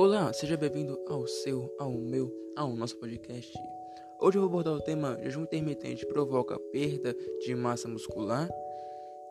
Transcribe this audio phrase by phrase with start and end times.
[0.00, 3.52] Olá, seja bem-vindo ao seu, ao meu, ao nosso podcast.
[4.20, 8.48] Hoje eu vou abordar o tema jejum intermitente provoca perda de massa muscular.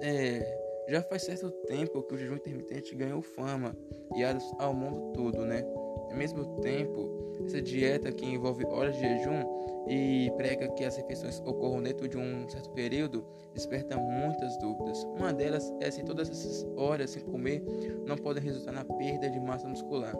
[0.00, 3.76] É, já faz certo tempo que o jejum intermitente ganhou fama
[4.16, 4.24] e
[4.58, 5.62] ao mundo todo, né?
[6.10, 7.10] Ao mesmo tempo,
[7.44, 9.44] essa dieta que envolve horas de jejum
[9.88, 13.24] e prega que as refeições ocorram dentro de um certo período
[13.54, 15.04] desperta muitas dúvidas.
[15.04, 17.62] Uma delas é se todas essas horas sem comer
[18.04, 20.14] não podem resultar na perda de massa muscular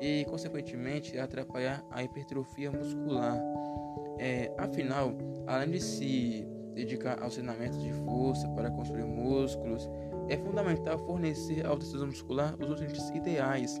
[0.00, 3.42] e, consequentemente, atrapalhar a hipertrofia muscular.
[4.18, 5.12] É, afinal,
[5.46, 9.88] além de se dedicar aos treinamentos de força para construir músculos,
[10.28, 13.80] é fundamental fornecer ao tecido muscular os nutrientes ideais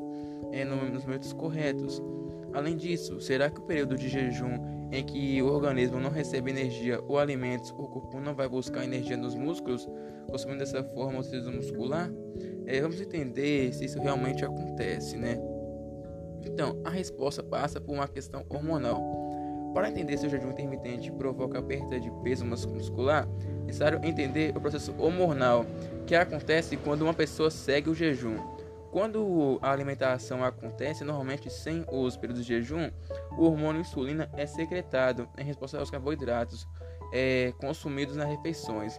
[0.52, 2.02] é, nos momentos corretos.
[2.52, 7.00] Além disso, será que o período de jejum em que o organismo não recebe energia
[7.06, 9.86] ou alimentos, o corpo não vai buscar energia nos músculos,
[10.28, 12.10] consumindo dessa forma o tecido muscular?
[12.64, 15.38] É, vamos entender se isso realmente acontece, né?
[16.44, 19.00] Então, a resposta passa por uma questão hormonal.
[19.74, 23.28] Para entender se o jejum intermitente provoca perda de peso muscular,
[23.62, 25.66] é necessário entender o processo hormonal
[26.06, 28.36] que acontece quando uma pessoa segue o jejum.
[28.92, 32.90] Quando a alimentação acontece, normalmente sem os períodos de jejum,
[33.36, 36.66] o hormônio insulina é secretado em resposta aos carboidratos
[37.12, 38.98] é, consumidos nas refeições.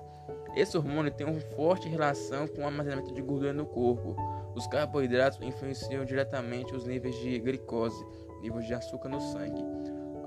[0.56, 4.16] Esse hormônio tem uma forte relação com o armazenamento de gordura no corpo.
[4.54, 8.06] Os carboidratos influenciam diretamente os níveis de glicose,
[8.42, 9.64] níveis de açúcar no sangue.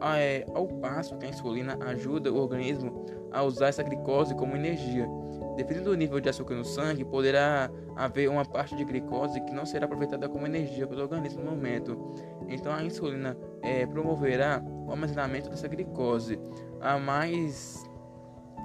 [0.01, 4.57] Ah, é, ao passo que a insulina ajuda o organismo a usar essa glicose como
[4.57, 5.07] energia.
[5.57, 9.67] Dependendo do nível de açúcar no sangue, poderá haver uma parte de glicose que não
[9.67, 12.15] será aproveitada como energia pelo organismo no momento.
[12.49, 16.41] Então a insulina é, promoverá o armazenamento dessa glicose,
[16.81, 17.85] a mais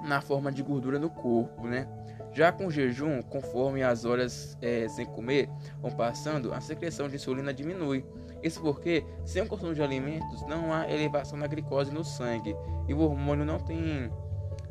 [0.04, 1.88] na forma de gordura no corpo, né?
[2.32, 5.48] Já com jejum, conforme as horas é, sem comer
[5.80, 8.04] vão passando, a secreção de insulina diminui.
[8.42, 12.54] Isso porque, sem o consumo de alimentos, não há elevação da glicose no sangue
[12.86, 14.12] e o hormônio não tem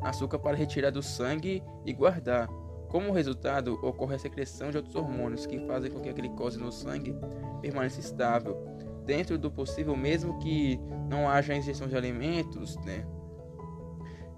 [0.00, 2.48] açúcar para retirar do sangue e guardar.
[2.88, 6.70] Como resultado, ocorre a secreção de outros hormônios que fazem com que a glicose no
[6.70, 7.14] sangue
[7.60, 8.56] permaneça estável,
[9.04, 13.04] dentro do possível, mesmo que não haja ingestão de alimentos, né?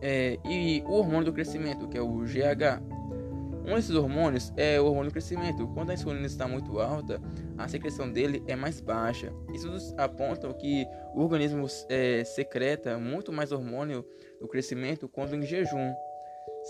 [0.01, 2.83] É, e o hormônio do crescimento, que é o GH.
[3.69, 5.69] Um desses hormônios é o hormônio do crescimento.
[5.75, 7.21] Quando a insulina está muito alta,
[7.59, 9.31] a secreção dele é mais baixa.
[9.53, 14.07] Estudos apontam que o organismo é, secreta muito mais hormônio
[14.41, 15.93] do crescimento quando em jejum.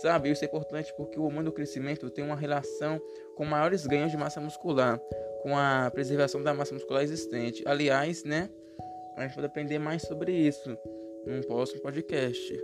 [0.03, 3.01] Sabe, isso é importante porque o hormônio do crescimento tem uma relação
[3.37, 4.99] com maiores ganhos de massa muscular,
[5.43, 7.63] com a preservação da massa muscular existente.
[7.65, 8.51] Aliás, né,
[9.17, 10.77] a gente pode aprender mais sobre isso
[11.25, 12.61] num próximo podcast.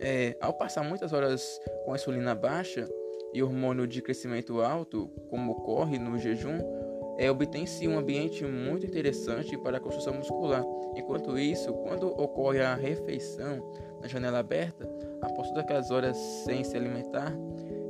[0.00, 2.88] É, ao passar muitas horas com a insulina baixa
[3.32, 6.58] e hormônio de crescimento alto, como ocorre no jejum,
[7.18, 10.64] é, obtém-se um ambiente muito interessante para a construção muscular.
[10.94, 13.60] Enquanto isso, quando ocorre a refeição
[14.00, 14.88] na janela aberta,
[15.20, 17.34] após todas aquelas horas sem se alimentar,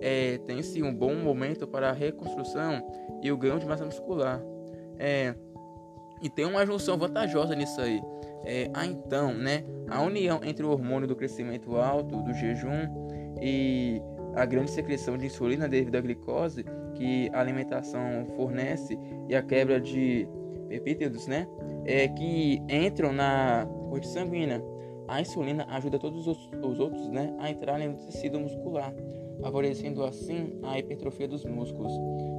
[0.00, 2.82] é, tem-se um bom momento para a reconstrução
[3.22, 4.42] e o ganho de massa muscular.
[4.98, 5.34] É,
[6.22, 8.00] e tem uma junção vantajosa nisso aí.
[8.44, 12.88] É, a então, né, a união entre o hormônio do crescimento alto, do jejum
[13.42, 14.00] e
[14.38, 19.80] a grande secreção de insulina devido à glicose que a alimentação fornece e a quebra
[19.80, 20.28] de
[20.68, 21.46] peptídeos, né,
[21.84, 24.62] é, que entram na corrente sanguínea.
[25.08, 28.94] A insulina ajuda todos os, os outros né, a entrarem no tecido muscular,
[29.40, 31.92] favorecendo assim a hipertrofia dos músculos.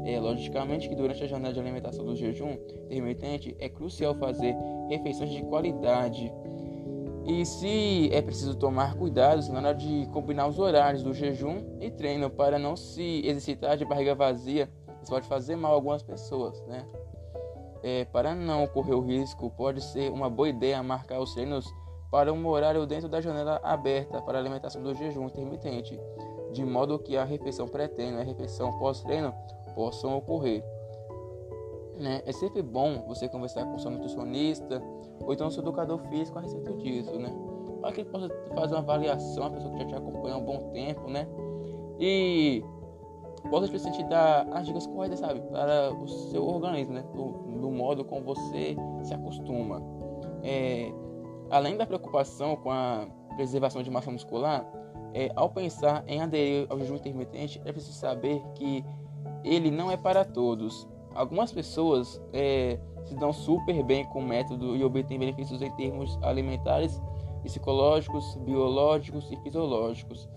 [0.06, 4.56] É, logicamente que durante a janela de alimentação do jejum intermitente é crucial fazer
[4.90, 6.32] refeições de qualidade.
[7.26, 11.92] E se é preciso tomar cuidados na hora de combinar os horários do jejum e
[11.92, 14.70] treino para não se exercitar de barriga vazia,
[15.02, 16.86] isso pode fazer mal a algumas pessoas, né?
[17.82, 21.66] É, para não correr o risco, pode ser uma boa ideia marcar os treinos
[22.12, 26.00] para um horário dentro da janela aberta para alimentação do jejum intermitente,
[26.52, 29.34] de modo que a refeição pré-treino e a refeição pós-treino
[29.76, 30.64] possam ocorrer.
[31.96, 32.22] Né?
[32.26, 34.82] É sempre bom você conversar com seu nutricionista
[35.22, 37.34] ou então seu educador físico a respeito disso, né?
[37.82, 40.46] Para que ele possa fazer uma avaliação, a pessoa que já te acompanha há um
[40.46, 41.28] bom tempo, né?
[42.00, 42.64] E
[43.50, 45.42] possa te dar as dicas corretas, sabe?
[45.42, 47.04] Para o seu organismo, né?
[47.14, 49.82] Do, do modo como você se acostuma.
[50.44, 50.92] É,
[51.50, 54.66] além da preocupação com a preservação de massa muscular,
[55.14, 58.84] é, ao pensar em aderir ao jejum intermitente, é preciso saber que
[59.44, 60.88] ele não é para todos.
[61.16, 66.18] Algumas pessoas é, se dão super bem com o método e obtêm benefícios em termos
[66.22, 67.02] alimentares,
[67.44, 70.30] psicológicos, biológicos e fisiológicos,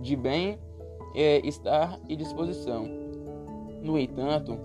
[0.00, 2.86] de bem-estar é, e disposição.
[3.82, 4.58] No entanto,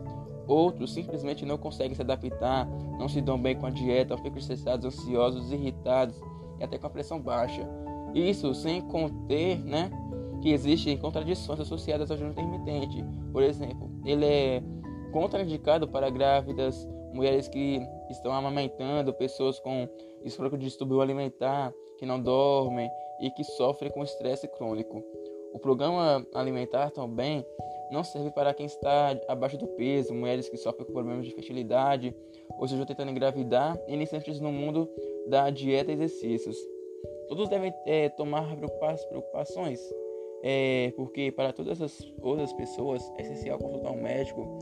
[0.48, 2.68] Outros simplesmente não conseguem se adaptar,
[3.00, 6.20] não se dão bem com a dieta, ficam estressados, ansiosos, irritados
[6.60, 7.68] e até com a pressão baixa.
[8.14, 9.90] Isso sem conter, né,
[10.42, 13.04] que existem contradições associadas ao jejum intermitente.
[13.32, 14.64] Por exemplo, ele é
[15.12, 17.80] contraindicado para grávidas, mulheres que
[18.10, 19.88] estão amamentando, pessoas com
[20.24, 22.90] histórico de distúrbio alimentar, que não dormem
[23.22, 25.02] e que sofrem com estresse crônico.
[25.54, 27.46] O programa alimentar também
[27.90, 32.14] não serve para quem está abaixo do peso, mulheres que sofrem com problemas de fertilidade,
[32.60, 34.90] ou seja, tentando engravidar, e iniciantes no mundo
[35.28, 36.58] da dieta e exercícios.
[37.30, 39.80] Todos devem é, tomar preocupações,
[40.44, 44.60] é, porque para todas as outras pessoas é essencial consultar um médico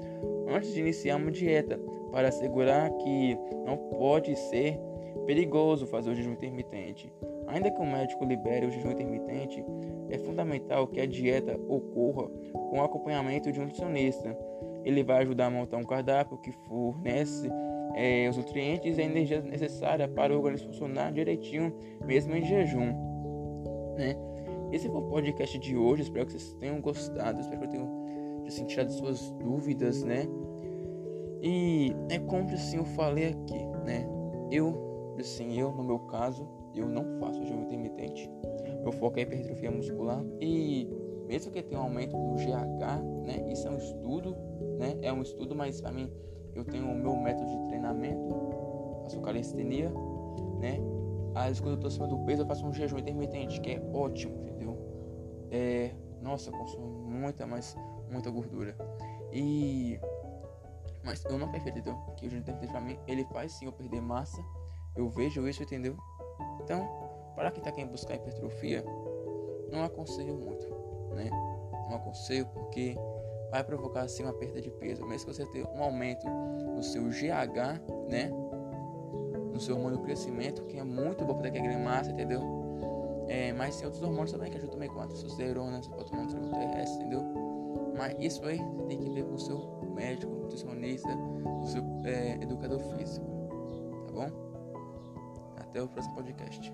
[0.47, 1.79] antes de iniciar uma dieta,
[2.11, 4.79] para assegurar que não pode ser
[5.25, 7.11] perigoso fazer o jejum intermitente.
[7.47, 9.63] Ainda que o médico libere o jejum intermitente,
[10.09, 14.37] é fundamental que a dieta ocorra com o acompanhamento de um nutricionista.
[14.83, 17.49] Ele vai ajudar a montar um cardápio que fornece
[17.95, 21.73] é, os nutrientes e a energia necessária para o organismo funcionar direitinho,
[22.05, 22.93] mesmo em jejum.
[23.97, 24.15] Né?
[24.71, 26.01] Esse foi o podcast de hoje.
[26.01, 27.39] Espero que vocês tenham gostado.
[27.39, 27.83] Espero que eu tenha
[28.47, 30.27] assim, tirado suas dúvidas, né?
[31.41, 34.07] E é como assim eu falei aqui, né?
[34.51, 38.29] Eu, assim, eu no meu caso, eu não faço jejum intermitente.
[38.81, 40.89] Meu foco é hipertrofia muscular e
[41.27, 43.51] mesmo que tenha um aumento do GH, né?
[43.51, 44.35] Isso é um estudo,
[44.77, 44.97] né?
[45.01, 46.11] É um estudo, mas para mim
[46.55, 48.35] eu tenho o meu método de treinamento,
[49.03, 49.91] faço calistenia,
[50.59, 50.79] né?
[51.35, 54.35] Às quando eu tô acima do peso, eu faço um jejum intermitente, que é ótimo,
[54.41, 54.77] entendeu?
[55.49, 55.91] É,
[56.21, 57.75] nossa, consumo muita, mas
[58.13, 58.77] muita gordura.
[59.31, 59.99] E
[61.03, 61.99] mas eu não perfeito, entendeu?
[62.15, 64.41] Que o jejum intermitente pra mim, ele faz sim eu perder massa.
[64.95, 65.97] Eu vejo isso, entendeu?
[66.61, 66.87] Então,
[67.35, 68.85] para quem está querendo buscar hipertrofia,
[69.69, 70.65] não aconselho muito,
[71.13, 71.29] né?
[71.89, 72.95] Não aconselho porque
[73.51, 77.03] vai provocar assim uma perda de peso, mesmo que você tenha um aumento no seu
[77.09, 78.31] GH, né?
[79.51, 82.41] No seu hormônio crescimento, que é muito bom para aquele massa, entendeu?
[83.27, 86.23] É, mas tem outros hormônios também que ajudam também com a testosterona, você pode tomar
[86.23, 87.42] um trigo terrestre, entendeu?
[88.03, 91.07] Mas isso aí você tem que ver com o seu médico, nutricionista,
[91.61, 93.25] o seu é, educador físico,
[94.07, 95.53] tá bom?
[95.55, 96.73] Até o próximo podcast.